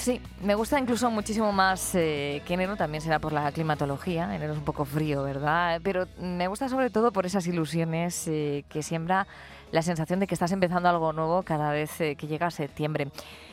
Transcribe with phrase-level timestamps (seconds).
[0.00, 4.34] Sí, me gusta incluso muchísimo más eh, que enero, también será por la climatología.
[4.34, 5.78] Enero es un poco frío, ¿verdad?
[5.84, 9.26] Pero me gusta sobre todo por esas ilusiones eh, que siembra
[9.72, 13.08] la sensación de que estás empezando algo nuevo cada vez eh, que llega septiembre.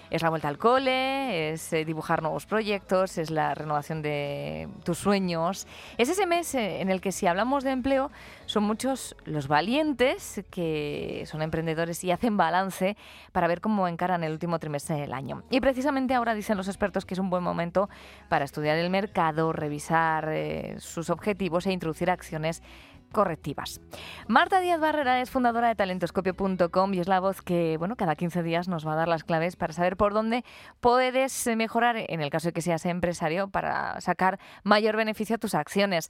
[0.10, 4.98] Es la vuelta al cole, es eh, dibujar nuevos proyectos, es la renovación de tus
[4.98, 5.68] sueños.
[5.98, 8.10] Es ese mes eh, en el que si hablamos de empleo,
[8.46, 12.96] son muchos los valientes que son emprendedores y hacen balance
[13.32, 15.44] para ver cómo encaran el último trimestre del año.
[15.50, 17.90] Y precisamente ahora dicen los expertos que es un buen momento
[18.30, 20.32] para estudiar el mercado, revisar
[20.78, 22.64] sus objetivos e introducir acciones
[23.12, 23.82] correctivas.
[24.28, 28.44] Marta Díaz Barrera es fundadora de talentoscopio.com y es la voz que, bueno, cada 15
[28.44, 30.44] días nos va a dar las claves para saber por dónde
[30.80, 35.56] puedes mejorar, en el caso de que seas empresario, para sacar mayor beneficio a tus
[35.56, 36.10] acciones.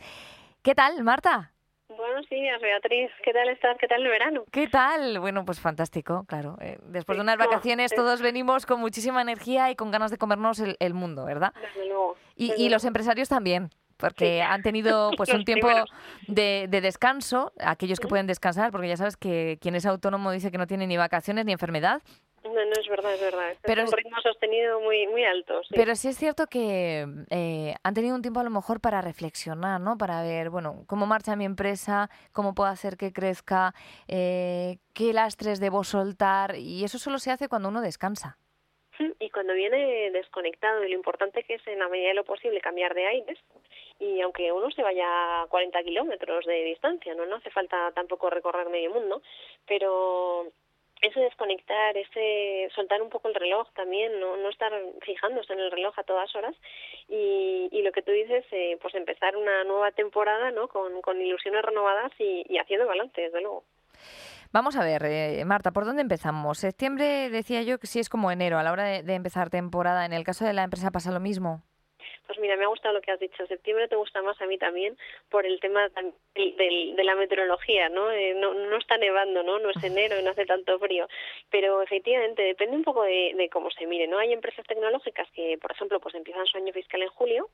[0.63, 1.53] ¿Qué tal, Marta?
[1.89, 3.09] Buenos días, Beatriz.
[3.23, 3.77] ¿Qué tal estás?
[3.79, 4.43] ¿Qué tal el verano?
[4.51, 5.19] ¿Qué tal?
[5.19, 6.57] Bueno, pues fantástico, claro.
[6.59, 10.59] Eh, después de unas vacaciones todos venimos con muchísima energía y con ganas de comernos
[10.59, 11.53] el, mundo, ¿verdad?
[11.61, 12.17] Desde luego.
[12.35, 15.69] y los empresarios también porque han tenido pues un tiempo
[16.27, 20.57] de, descanso, aquellos que pueden descansar, porque ya sabes que quien es autónomo dice que
[20.57, 22.01] no tiene ni vacaciones ni enfermedad.
[22.43, 23.55] No, no es verdad, es verdad.
[23.61, 25.61] Pero es un ritmo sostenido muy, muy alto.
[25.69, 29.81] Pero sí es cierto que eh, han tenido un tiempo a lo mejor para reflexionar,
[29.81, 29.97] ¿no?
[29.97, 33.73] Para ver, bueno, cómo marcha mi empresa, cómo puedo hacer que crezca,
[34.07, 38.37] eh, qué lastres debo soltar, y eso solo se hace cuando uno descansa.
[39.19, 42.61] Y cuando viene desconectado, y lo importante que es en la medida de lo posible
[42.61, 43.39] cambiar de aires,
[43.99, 47.25] y aunque uno se vaya a 40 kilómetros de distancia, ¿no?
[47.25, 49.21] no hace falta tampoco recorrer medio mundo,
[49.67, 50.51] pero
[51.01, 55.71] ese desconectar, ese soltar un poco el reloj también, no, no estar fijándose en el
[55.71, 56.55] reloj a todas horas
[57.07, 60.67] y, y lo que tú dices, eh, pues empezar una nueva temporada ¿no?
[60.67, 63.63] con, ilusiones renovadas y, y haciendo balance, desde luego.
[64.53, 66.59] Vamos a ver, eh, Marta, ¿por dónde empezamos?
[66.59, 70.05] Septiembre decía yo que sí es como enero a la hora de, empezar temporada.
[70.05, 71.61] ¿En el caso de la empresa pasa lo mismo?
[72.27, 73.45] Pues mira, me ha gustado lo que has dicho.
[73.47, 74.97] Septiembre te gusta más a mí también
[75.29, 75.89] por el tema
[76.35, 78.11] de la meteorología, ¿no?
[78.11, 78.53] Eh, ¿no?
[78.53, 79.59] No está nevando, ¿no?
[79.59, 81.07] No es enero, no hace tanto frío.
[81.49, 84.17] Pero efectivamente depende un poco de, de cómo se mire, ¿no?
[84.17, 87.49] Hay empresas tecnológicas que, por ejemplo, pues empiezan su año fiscal en julio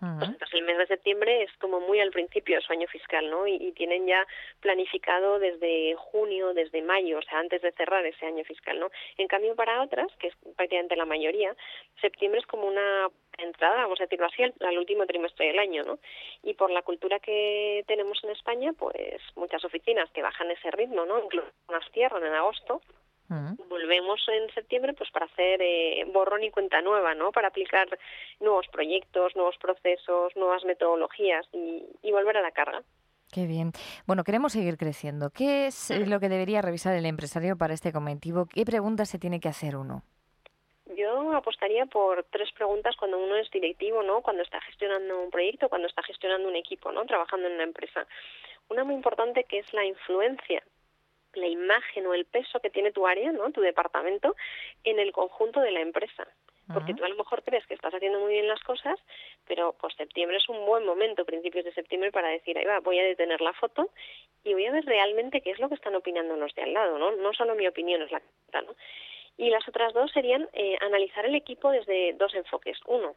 [0.00, 3.30] pues entonces el mes de septiembre es como muy al principio de su año fiscal,
[3.30, 3.46] ¿no?
[3.46, 4.26] Y, tienen ya
[4.60, 8.90] planificado desde junio, desde mayo, o sea, antes de cerrar ese año fiscal, ¿no?
[9.16, 11.56] En cambio, para otras, que es prácticamente la mayoría,
[12.00, 15.98] septiembre es como una entrada, vamos a decirlo así, al, último trimestre del año, ¿no?
[16.42, 21.04] Y por la cultura que tenemos en España, pues muchas oficinas que bajan ese ritmo,
[21.04, 21.22] ¿no?
[21.24, 22.82] Incluso unas cierran en agosto,
[23.28, 27.32] Volvemos en septiembre pues para hacer eh, borrón y cuenta nueva, ¿no?
[27.32, 27.86] Para aplicar
[28.40, 32.82] nuevos proyectos, nuevos procesos, nuevas metodologías y, volver a la carga.
[33.32, 33.72] Qué bien.
[34.06, 35.30] Bueno, queremos seguir creciendo.
[35.30, 38.46] ¿Qué es lo que debería revisar el empresario para este cometivo?
[38.46, 40.02] ¿Qué preguntas se tiene que hacer uno?
[40.96, 44.20] Yo apostaría por tres preguntas cuando uno es directivo, ¿no?
[44.20, 47.04] Cuando está gestionando un proyecto, cuando está gestionando un equipo, ¿no?
[47.06, 48.06] Trabajando en una empresa.
[48.68, 50.62] Una muy importante que es la influencia
[51.36, 53.50] la imagen o el peso que tiene tu área, ¿no?
[53.52, 54.36] tu departamento,
[54.84, 56.26] en el conjunto de la empresa.
[56.72, 58.98] Porque tú a lo mejor crees que estás haciendo muy bien las cosas,
[59.46, 62.98] pero pues septiembre es un buen momento, principios de septiembre, para decir, ahí va, voy
[62.98, 63.90] a detener la foto
[64.44, 66.98] y voy a ver realmente qué es lo que están opinando los de al lado,
[66.98, 67.12] ¿no?
[67.16, 68.74] No solo mi opinión es la que ¿no?
[69.36, 72.78] Y las otras dos serían eh, analizar el equipo desde dos enfoques.
[72.86, 73.14] Uno,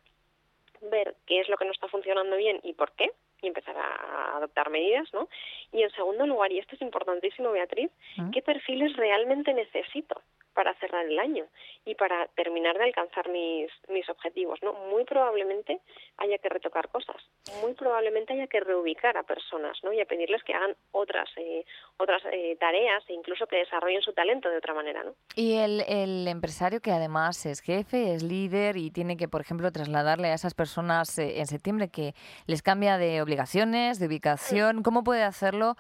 [0.82, 3.12] ver qué es lo que no está funcionando bien y por qué,
[3.42, 5.28] y empezar a adoptar medidas, ¿no?
[5.72, 7.92] Y en segundo lugar, y esto es importantísimo, Beatriz,
[8.32, 10.22] ¿qué perfiles realmente necesito
[10.58, 11.46] para cerrar el año
[11.86, 14.74] y para terminar de alcanzar mis, mis objetivos, ¿no?
[14.90, 15.82] Muy probablemente
[16.18, 17.18] haya que retocar cosas,
[17.62, 19.94] muy probablemente haya que reubicar a personas, ¿no?
[19.94, 21.64] Y a pedirles que hagan otras, eh,
[21.98, 25.14] otras eh, tareas e incluso que desarrollen su talento de otra manera, ¿no?
[25.36, 29.72] Y el, el empresario que además es jefe, es líder y tiene que, por ejemplo,
[29.72, 32.16] trasladarle a esas personas eh, en septiembre que
[32.48, 35.76] les cambia de obligaciones, de ubicación, ¿cómo puede hacerlo?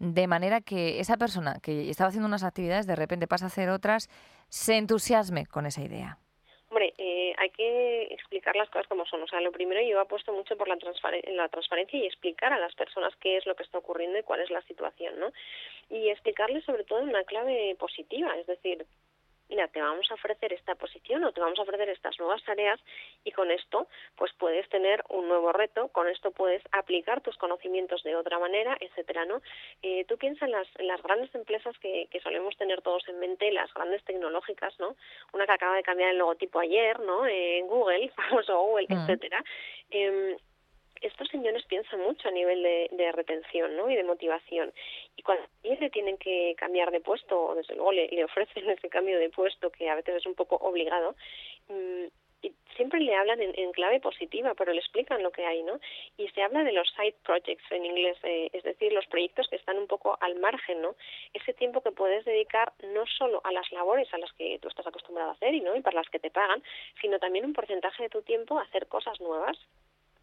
[0.00, 3.68] De manera que esa persona que estaba haciendo unas actividades de repente pasa a hacer
[3.68, 4.08] otras,
[4.48, 6.18] se entusiasme con esa idea.
[6.70, 9.22] Hombre, eh, hay que explicar las cosas como son.
[9.22, 10.78] O sea, lo primero yo apuesto mucho por la,
[11.32, 14.40] la transparencia y explicar a las personas qué es lo que está ocurriendo y cuál
[14.40, 15.32] es la situación, ¿no?
[15.90, 18.86] Y explicarles sobre todo en una clave positiva, es decir,
[19.50, 22.80] mira, te vamos a ofrecer esta posición o te vamos a ofrecer estas nuevas tareas
[23.24, 28.02] y con esto pues puedes tener un nuevo reto, con esto puedes aplicar tus conocimientos
[28.04, 29.42] de otra manera, etcétera, ¿no?
[29.82, 33.50] Eh, tú piensas en las, las grandes empresas que, que solemos tener todos en mente,
[33.52, 34.96] las grandes tecnológicas, ¿no?
[35.32, 37.26] Una que acaba de cambiar el logotipo ayer, ¿no?
[37.26, 38.92] En Google, famoso Google, mm.
[38.92, 39.44] etcétera.
[39.90, 40.36] Eh,
[41.00, 43.90] estos señores piensan mucho a nivel de, retención ¿no?
[43.90, 44.72] y de motivación.
[45.16, 49.18] Y cuando le tienen que cambiar de puesto, o desde luego le, ofrecen ese cambio
[49.18, 51.14] de puesto, que a veces es un poco obligado,
[51.68, 52.06] mm,
[52.42, 55.78] y siempre le hablan en, clave positiva, pero le explican lo que hay, ¿no?
[56.16, 59.56] Y se habla de los side projects en inglés, eh, es decir, los proyectos que
[59.56, 60.94] están un poco al margen, ¿no?
[61.34, 64.86] Ese tiempo que puedes dedicar no solo a las labores a las que tú estás
[64.86, 66.62] acostumbrado a hacer y no y para las que te pagan,
[67.02, 69.58] sino también un porcentaje de tu tiempo a hacer cosas nuevas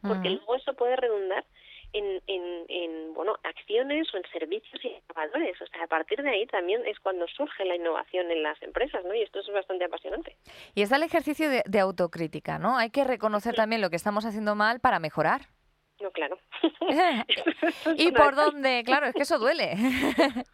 [0.01, 1.45] porque luego eso puede redundar
[1.93, 5.61] en, en, en, bueno acciones o en servicios innovadores.
[5.61, 9.03] O sea, a partir de ahí también es cuando surge la innovación en las empresas,
[9.05, 9.13] ¿no?
[9.13, 10.35] Y esto es bastante apasionante.
[10.75, 12.77] Y está el ejercicio de, autocrítica, ¿no?
[12.77, 15.41] Hay que reconocer también lo que estamos haciendo mal para mejorar.
[16.01, 16.37] No, claro.
[17.97, 18.83] ¿Y por dónde?
[18.85, 19.73] Claro, es que eso duele.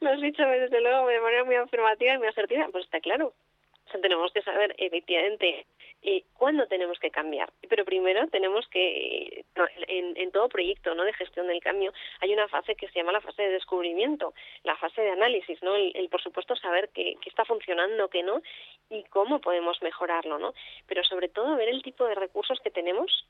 [0.00, 2.68] Lo has dicho desde luego de manera muy afirmativa y muy asertiva.
[2.72, 3.32] Pues está claro.
[3.86, 5.66] O sea, tenemos que saber efectivamente
[6.02, 7.52] eh, cuándo tenemos que cambiar.
[7.68, 9.44] Pero primero tenemos que,
[9.88, 11.04] en, en, todo proyecto ¿no?
[11.04, 14.34] de gestión del cambio, hay una fase que se llama la fase de descubrimiento,
[14.64, 15.76] la fase de análisis, ¿no?
[15.76, 18.42] el, por supuesto saber qué, qué está funcionando, qué no,
[18.90, 20.54] y cómo podemos mejorarlo, ¿no?
[20.86, 23.26] Pero sobre todo ver el tipo de recursos que tenemos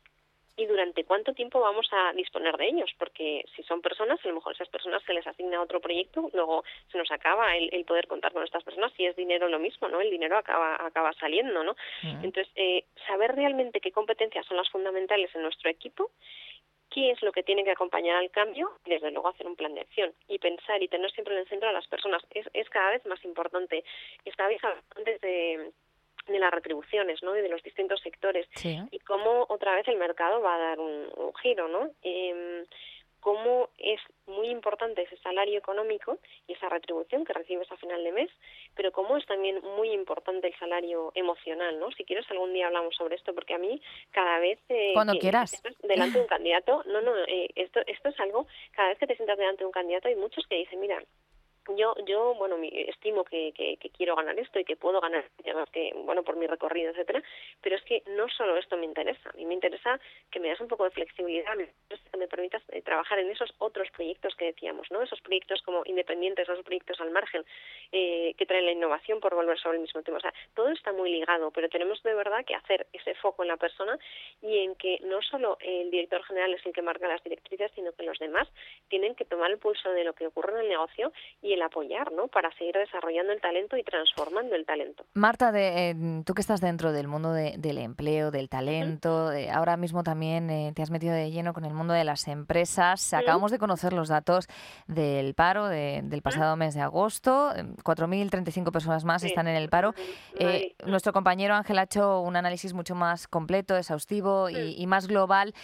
[0.56, 4.34] y durante cuánto tiempo vamos a disponer de ellos, porque si son personas, a lo
[4.34, 8.32] mejor esas personas se les asigna otro proyecto, luego se nos acaba el, poder contar
[8.32, 10.00] con estas personas, si es dinero lo mismo, ¿no?
[10.00, 11.74] El dinero acaba, acaba saliendo, ¿no?
[12.02, 16.10] Entonces, eh, saber realmente qué competencias son las fundamentales en nuestro equipo,
[16.90, 19.74] qué es lo que tiene que acompañar al cambio y desde luego hacer un plan
[19.74, 22.68] de acción y pensar y tener siempre en el centro a las personas es, es
[22.68, 23.84] cada vez más importante.
[24.24, 24.60] Estabais
[24.96, 25.72] antes de
[26.26, 27.36] de las retribuciones ¿no?
[27.36, 28.46] y de los distintos sectores.
[28.90, 31.10] Y cómo otra vez el mercado va a dar un,
[31.42, 32.64] giro no eh,
[33.22, 38.12] cómo es muy importante ese salario económico y esa retribución que recibes a final de
[38.12, 38.30] mes
[38.74, 42.94] pero cómo es también muy importante el salario emocional no si quieres algún día hablamos
[42.96, 43.80] sobre esto porque a mí
[44.10, 45.62] cada vez eh, cuando quieras.
[45.82, 49.16] delante de un candidato no no eh, esto esto es algo cada vez que te
[49.16, 51.02] sientas delante de un candidato hay muchos que dicen mira
[51.76, 55.24] yo yo bueno estimo que, que, que, quiero ganar esto y que puedo ganar
[55.72, 57.22] que bueno por mi recorrido etcétera
[57.60, 60.00] pero es que no solo esto me interesa a mí me interesa
[60.30, 61.56] que me das un poco de flexibilidad
[62.12, 65.82] que me permitas eh, trabajar en esos otros proyectos que decíamos no esos proyectos como
[65.84, 67.44] independientes esos proyectos al margen
[67.92, 70.18] eh, que traen la innovación por volver sobre el mismo tema.
[70.18, 73.48] O sea todo está muy ligado pero tenemos de verdad que hacer ese foco en
[73.48, 73.98] la persona
[74.40, 77.92] y en que no solo el director general es el que marca las directrices sino
[77.92, 78.48] que los demás
[78.88, 82.12] tienen que tomar el pulso de lo que ocurre en el negocio y el apoyar,
[82.12, 82.28] ¿no?
[82.28, 85.04] Para seguir desarrollando el talento y transformando el talento.
[85.14, 85.94] Marta, de, eh,
[86.24, 90.82] tú que estás dentro del mundo del empleo, del talento, ahora mismo también eh, te
[90.82, 93.12] has metido de lleno con el mundo de las empresas.
[93.14, 94.48] Acabamos de conocer los datos
[94.86, 97.52] del paro del pasado mes de agosto.
[97.54, 99.94] 4.035 em, personas más están en el paro.
[100.38, 105.54] Eh, nuestro compañero Ángel ha hecho un análisis mucho más completo, exhaustivo y más global.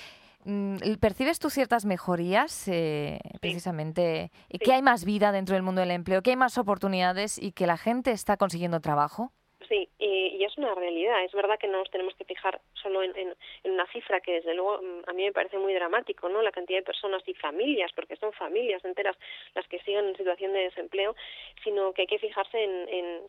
[0.45, 4.30] Mm, ¿Percibes tú ciertas mejorías eh, precisamente?
[4.64, 6.23] ¿Que hay más vida dentro del mundo del empleo?
[6.23, 9.33] ¿Que hay más oportunidades y que la gente está consiguiendo trabajo?
[9.68, 11.25] Sí, y, es una realidad.
[11.25, 14.80] Es verdad que no nos tenemos que fijar solo en, una cifra que, desde luego,
[14.80, 16.40] mm, a mí me parece muy dramático, ¿no?
[16.40, 19.16] La cantidad de personas y familias, porque son familias enteras
[19.54, 21.14] las que siguen en situación de desempleo,
[21.62, 23.28] sino que hay que fijarse en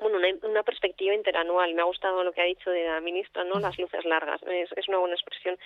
[0.00, 1.74] bueno, una, perspectiva interanual.
[1.74, 3.60] Me ha gustado lo que ha dicho de la ministra, ¿no?
[3.60, 5.58] Las luces largas, es, es una buena expresión.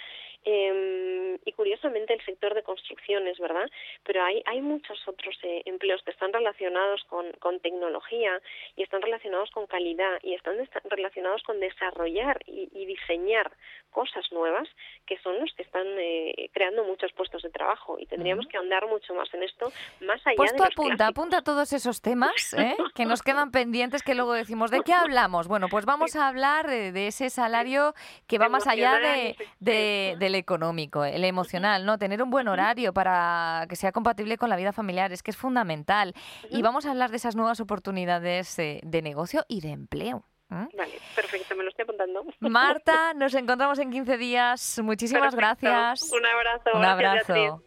[0.45, 3.69] Eh, y curiosamente el sector de construcciones, ¿verdad?
[4.05, 8.41] Pero hay, hay muchos otros eh, empleos que están relacionados con, con tecnología
[8.75, 13.53] y están relacionados con calidad y están relacionados con desarrollar y, y diseñar
[13.91, 14.69] cosas nuevas
[15.07, 18.87] que son los que están eh, creando muchos puestos de trabajo y tendríamos que ahondar
[18.87, 21.19] mucho más en esto, más allá pues de los apunta, clásicos.
[21.19, 22.77] apunta todos esos temas ¿eh?
[22.95, 25.49] que nos quedan pendientes que luego decimos, ¿de qué hablamos?
[25.49, 27.95] Bueno, pues vamos a hablar de, de ese salario
[28.27, 31.99] que va más allá de, de- del económico, el emocional, ¿no?
[31.99, 35.37] Tener un buen horario para que sea compatible con la vida familiar es que es
[35.37, 36.15] fundamental.
[36.51, 40.25] Y vamos a hablar de esas nuevas oportunidades eh, de negocio y de empleo.
[40.51, 40.69] ¿m?
[40.77, 42.25] Vale, perfecto, me lo estoy apuntando.
[42.41, 44.81] Marta, nos encontramos en 15 días.
[44.83, 45.67] Muchísimas Perfecto.
[45.67, 46.11] gracias.
[46.13, 46.71] Un abrazo.
[46.75, 47.63] Un gracias, abrazo.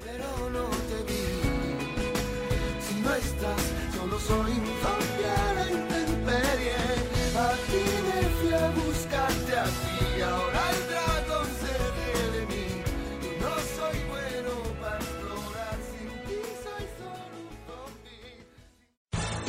[0.00, 2.80] pero no te vi.
[2.80, 4.52] Si no estás, solo soy